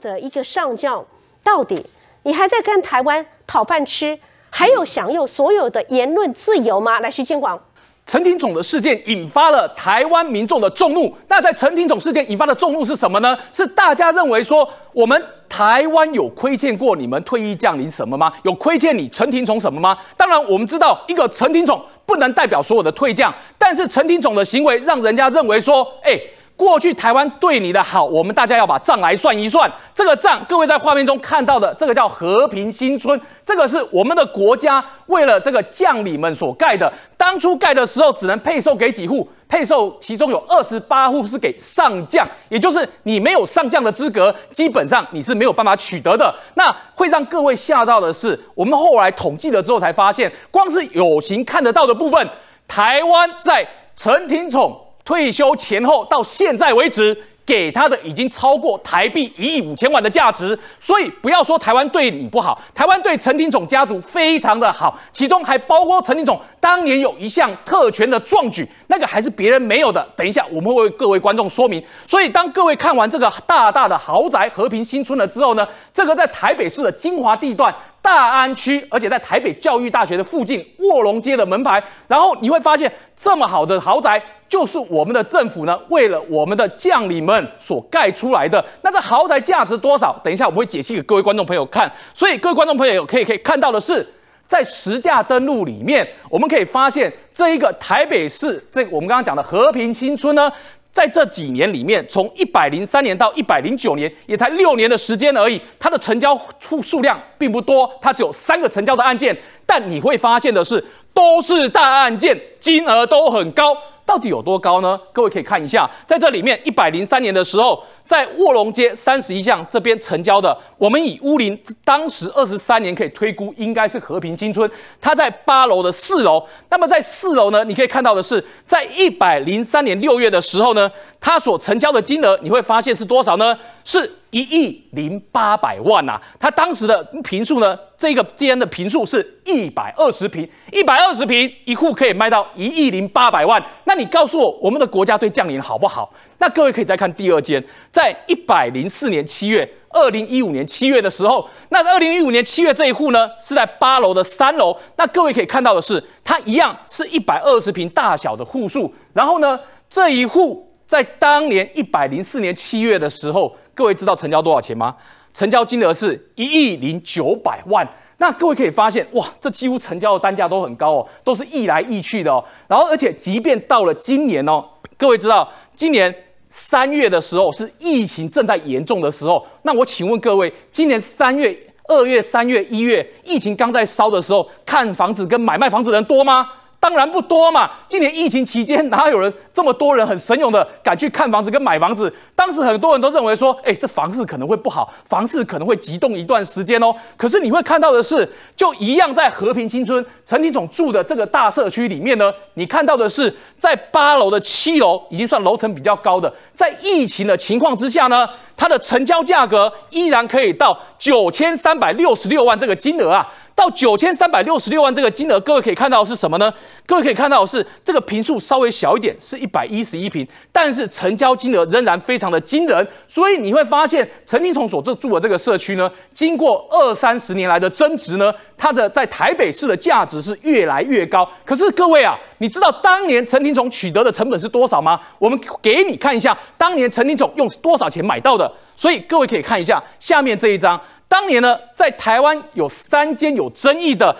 [0.00, 1.04] 的一个上将，
[1.44, 1.86] 到底
[2.24, 4.18] 你还在跟台湾讨饭吃，
[4.50, 6.98] 还有享有所有的言论自由吗？
[7.00, 7.60] 来，徐建广。
[8.06, 11.14] 陈廷宠的事件引发了台湾民众的众怒。
[11.28, 13.38] 那在陈廷宠事件引发的众怒是什么呢？
[13.52, 18.32] 是大家认为说我们台湾有亏欠过你们退役将领什么吗？
[18.42, 19.96] 有亏欠你陈廷宠什么吗？
[20.16, 26.20] 当然，我们知道一个陈廷宠不能代表所有的退将，但是陈廷宠的行为让人家认为说，哎。
[26.60, 29.72] 过去台湾对你的好，我们大家要把账来算一算。
[29.94, 36.92] 这个账，各位在画面中看到的，这个叫和平新村，这个是我们的国家为了这个将领们所盖的。
[37.16, 46.34] 当初盖的时候，只能配售给几户，配售其中有二十八户是给上将，也就是你没有上将的资格，基本上你是没有办法取得的。
[46.56, 52.28] 那会让各位吓到的是，我们后来统计了之后才发现，光是有形看得到的部分，
[52.68, 54.78] 台湾在陈廷宠。
[55.10, 70.06] 退休前后到现在为止，给他的已经超过台币一亿五千万的价值，所以不要说台湾对你不好，台湾对陈廷宠家族非常的好，其中还包括陈廷宠当年有一项特权的壮举，那个还是别人没有的。
[70.14, 71.82] 等一下我们会为各位观众说明。
[72.06, 84.22] 所以当各位看完这个大大的豪宅和平新村了之后呢，这个在台北市的精华地段大安区，而且在台北教育大学的附近卧龙街的门牌，然后你会发现这么好的豪宅。
[84.48, 88.64] 就是我们的政府呢，为了我们的将领们所盖出来的。
[88.82, 90.18] 那这豪宅价值多少？
[90.24, 91.88] 等一下我们会解析给各位观众朋友看。
[92.12, 94.04] 所以各位观众朋友可以可以看到的是，
[94.48, 100.50] 在实价登录里面，我们可以发现这一个台北市这我们刚刚讲的和平新村呢，
[100.92, 109.36] 在这几年里面，从一百零三年到一百零九年，也才六年的时间而已，它的成交数数量并不多，它只有三个成交的案件。
[109.64, 113.76] 但你会发现的是，都是大案件，金额都很高。
[114.10, 115.00] 到底有多高呢？
[115.12, 124.68] 各位可以看一下，在这里面，一百零三年的时候，在卧龙街三十一巷这边成交的，我们以乌林当时二十三年可以推估，应该是和平新村。
[125.00, 126.44] 它在八楼的四楼。
[126.70, 133.56] 那么在四楼呢，你可以看到的是，在一百零三年六月的时候呢，它所成交的金额，你会发现是多少呢？
[133.84, 134.16] 是。
[134.30, 137.78] 一亿零八百万呐，它当时的平数呢？
[137.96, 143.62] 这个间的平数是一百二十平，一百二十平一户可以卖到一亿零八百万。
[143.84, 146.10] 那你告诉我，我们的国家对将领好不好？
[146.38, 154.74] 那各位可以再看第二间，在一百零四年七月，二零一五年七月的时候，那二零一五年七月这一户呢，是在八楼的三楼。
[154.96, 158.90] 那各位可以看到的是，它一样是一百二十平大小的户数。
[159.12, 163.54] 然后呢，这一户在当年一百零四年七月的时候。
[163.80, 164.94] 各位知道成交多少钱吗？
[165.32, 167.88] 成交金额是一亿零九百万。
[168.18, 172.44] 那各位可以发现，哇，这几乎成交的单价都很高哦，都是溢来溢去的哦。
[172.68, 174.62] 然后，而且即便到了今年哦，
[174.98, 176.14] 各位知道，今年
[176.50, 179.42] 三月的时候是疫情正在严重的时候。
[179.62, 181.58] 那我请问各位，今年三月、
[181.88, 186.46] 二月、三月、一月，疫情刚在烧的时候，看房子跟买卖房子的人多吗？
[186.80, 187.70] 当然不多嘛！
[187.86, 192.10] 今年疫情期间，哪有人这么多人很神勇的敢去看房子跟买房子？
[192.34, 196.90] 当时很多人都认为说，哎，这房市可能会不好，房市可能会急冻一段时间哦。
[197.18, 198.26] 可是你会看到的是，
[198.56, 208.26] 就一样在和平新村陈廷总住的这个大社区里面呢，你看到的是在八楼的七楼，已经算楼层比较高的，在疫情的情况之下呢，
[208.56, 213.30] 它的成交价格依然可以到九千三百六十六万这个金额啊。
[213.60, 216.50] 到九千三百六十六万这个金额，各位可以看到的是什么呢？
[216.86, 222.88] 各位可以看到的是这个平数稍微小一点，是一百一十一平，但是成交金额仍然非常的惊人。
[223.06, 231.26] 所以你会发现，陈金崇所住住的这个社区呢，经过二三十年来的增值呢，它的在台北市的价值是越来越高。
[231.46, 235.00] 可是各位啊，你知道当年陈金崇取得的成本是多少吗？
[235.18, 238.52] 我们给你看一下，当年陈金崇用多少钱买到的。
[238.76, 240.78] 所以各位可以看一下下面这一张。
[241.08, 244.14] 当年呢，在台湾有三间有争议的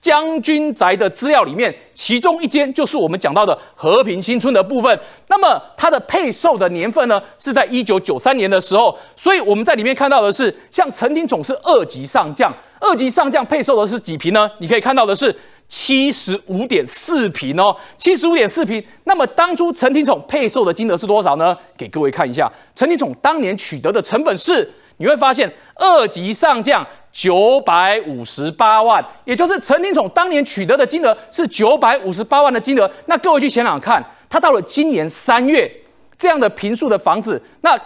[0.00, 4.98] 将军宅的资料里面，其中一间就是我们讲到的和平新村的部分。
[5.28, 8.98] 那么它的配售的年份呢，是在一九九三年的时候。
[9.14, 12.52] 所以我们在里面看到的是，像陈廷总是二级上将，
[12.82, 14.50] 二级上将配售的是几平呢？
[14.58, 15.34] 你可以看到的是
[15.68, 18.84] 七十五点四平哦，七十五点四平。
[19.04, 21.56] 那么当初陈廷总配售的金额是多少呢？
[21.76, 24.68] 给各位看一下，陈廷总当年取得的成本是。
[24.98, 32.88] 你会发现，二级上将九百五十八万，也就是陈廷宠当年取得的金额是九百五十八万的金额。
[33.06, 35.68] 那各位去想想看，他到了今年三月
[36.16, 37.76] 这样的平数的房子，那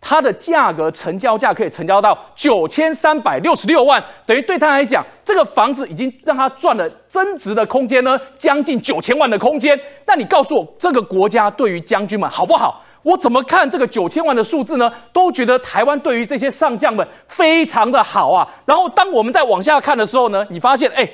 [0.00, 9.78] 它的价格成交价可以成交到九千三百六十六万，等于对他来讲，这个房子已经让他赚了增值的空间呢，将近九千万的空间。
[10.06, 12.82] 那你告诉我，这个国家对于将军们好不好？
[13.02, 14.90] 我怎么看这个九千万的数字呢？
[15.12, 18.48] 都觉得台湾对于这些上将们非常的好啊。
[18.64, 21.06] 然后当我们再往下看的时候呢，你发现，哎，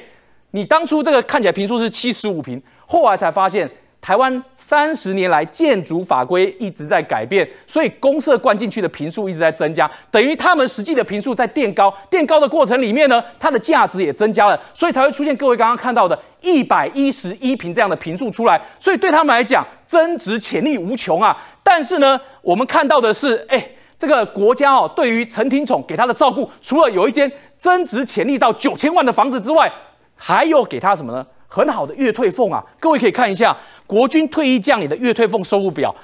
[0.53, 3.69] 你当初这个看起来平数是七十五平，后来才发现。
[4.06, 21.37] 台湾三十年来建筑法规一直在改变，所以公社灌进去的平数一直在增加，等于他们实际的平数在垫高，垫高的过程里面呢，它的价值也增加了，所以才会出现各位刚刚看到的一百一十一平这样的平数出来，所以对他们来讲增值潜力无穷啊。
[21.64, 29.69] 但是呢，我们看到的是，哎，这个国家哦，对于陈廷宠给他的照顾，除了有一间增值潜力到九千万的房子之外，
[30.14, 31.26] 还有给他什么呢？
[31.48, 33.56] 很好的月退俸啊，各位可以看一下
[33.87, 35.94] 国军退役将领的月退俸收入表，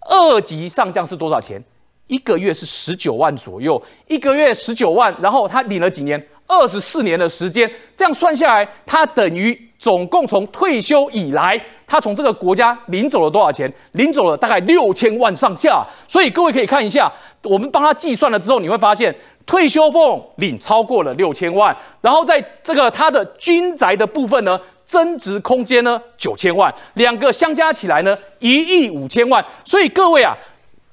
[0.00, 1.62] 二级上将是多少钱？
[2.06, 6.24] 一个月是十九万左右，一个月十九万，然后他领了几年？
[6.48, 13.70] 二十四年的时间，这样算下来，他等于总共从退休以来，他从这个国家领走了多少钱？
[13.92, 15.84] 领走了大概六千万上下。
[16.06, 17.12] 所以各位可以看一下，
[17.42, 19.12] 我们帮他计算了之后，你会发现
[19.44, 24.56] 退休俸领超过了六千万，然后在这个他的军宅的部分呢？
[24.86, 26.00] 增值空间呢？
[26.16, 28.16] 九千万，两个相加起来呢？
[28.38, 30.34] 一亿五千万，所以各位啊，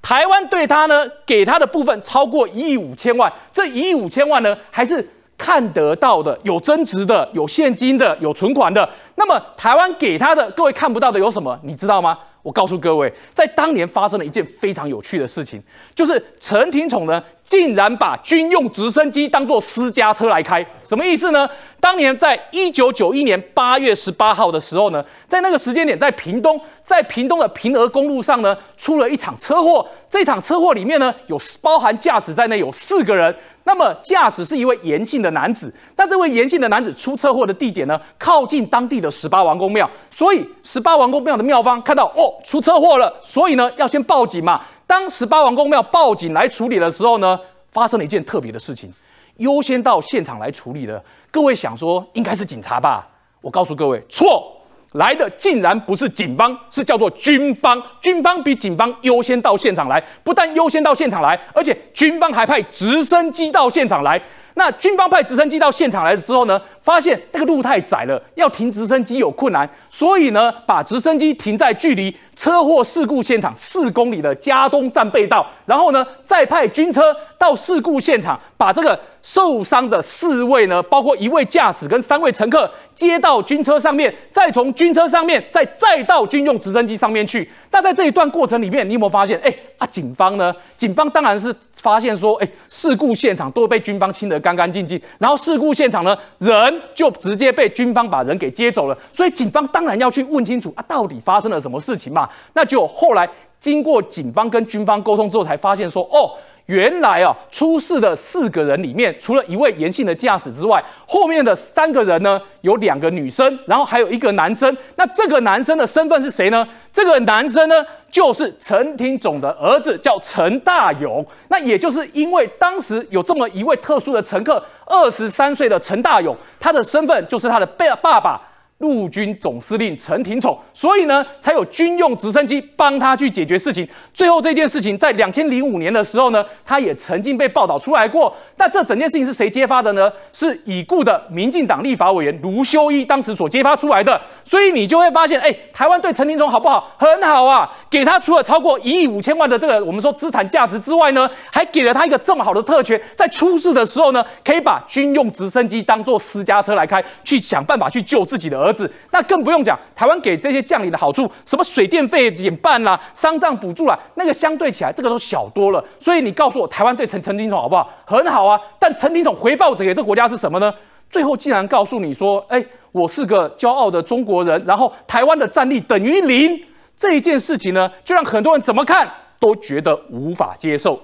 [0.02, 5.08] 台湾对他呢给他的部分超过一亿五千万，这一亿五千万呢还是
[5.38, 8.90] 看得到的，有增值的，有现金的，有存款的。
[9.24, 11.58] 那么台湾给他的，各位看不到的有什么？
[11.64, 12.20] 你知道吗？
[12.42, 15.64] 我告诉各位，在当年发生了一件非常有趣的事情，
[15.96, 21.48] 就是陈廷宠呢，竟然把军用直升机当做私家车来开，什么意思呢？
[21.80, 29.88] 当年在一九九一年八月十八号的时候呢，在那个时间点，在屏东，在屏东的平峨公路上呢，出了一场车祸。
[30.10, 33.34] 这场车祸里面呢，有包含驾驶在内有四个人。
[33.66, 44.60] 那么驾驶是一位严姓的男子，那这位严姓的男子出车祸的地点呢，靠近当地的十八王公庙，所以十八王公庙的庙方看到哦出车祸了，所以呢要先报警嘛。
[44.88, 47.40] 当十八王公庙报警来处理的时候呢，
[47.72, 48.92] 发生了一件特别的事情，
[49.38, 51.02] 优先到现场来处理的。
[51.32, 53.08] 各位想说应该是警察吧？
[53.42, 54.50] 我告诉各位错。
[54.94, 57.82] 来的竟然不是警方，是叫做军方。
[58.00, 64.22] 军方比警方优先到现场来，不但优先到现场来，而且军方还派直升机到现场来。
[64.56, 87.50] 那军方派直升机到现场来了之后呢，发现那个路太窄了，要停直升机有困难，所以呢，把直升机停在距离车祸事故现场四公里的加东战备道，然后呢，再派军车到事故现场，把这个受伤的四位呢，包括一位驾驶跟三位乘客接到军车上面，再从军车上面再载到军用直升机上面去。
[87.72, 89.40] 那在这一段过程里面，你有没有发现？
[89.44, 90.54] 哎啊，警方呢？
[90.78, 98.96] 警方当然是发现说，哎，事故现场都被军方清得干干净净，然后事故现场呢，人就直接被军方把人给接走了。
[99.12, 102.30] 所以警方当然要去问清楚啊，到底发生了什么事情嘛？
[102.54, 103.28] 那就后来
[103.60, 106.30] 经过警方跟军方沟通之后，才发现说，哦。
[106.68, 114.76] 原来啊，出事的四个人里面，除了一位严姓的驾驶之外，后面的三个人呢，有两个女生，然后还有一个男生。
[114.96, 116.66] 那这个男生的身份是谁呢？
[116.92, 121.26] 这个男生呢，就是陈廷总的儿子，叫陈大勇。
[121.50, 128.42] 那也就是因为当时有这么一位特殊的乘客，二十三岁的陈大勇，他的身份就是他的爸爸爸。
[128.84, 133.88] 陆军总司令陈廷宠，所以呢，才有军用直升机帮他去解决事情。
[134.14, 138.36] 最后这件事情在两千零五年的时候呢，他也曾经被报道出来过。
[138.58, 140.12] 但这整件事情是谁揭发的呢？
[140.34, 144.20] 是已故的民进党立法委员卢修一当时所揭发出来的。
[144.44, 146.92] 所以你就会发现，哎，台湾对陈廷宠好不好？
[146.98, 158.73] 很好啊，给他除了超过一亿五千万的这个我们说资产价值之外呢，还给了他一个这么好的特权，在出事的时候呢，可以把军用直升机当做私家车来开，去想办法去救自己的儿。
[159.12, 165.84] 那更不用讲，台湾给这些将领的好处，什么水电费减半啦、丧葬补助啦，那个相对起来，这个都小多了。
[166.00, 167.90] 所以你告诉我，台湾对陈陈廷宠好不好？
[168.06, 168.60] 很好啊。
[168.80, 170.74] 但陈廷宠回报给这个国家是什么呢？
[171.10, 176.60] 最后竟然告诉你说，哎，我是个骄傲的中国人，然后台湾的战力等于零，
[176.98, 179.08] 这一件事情呢，就让很多人怎么看
[179.40, 181.00] 都觉得无法接受。